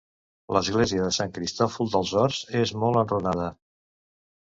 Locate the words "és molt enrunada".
2.65-3.55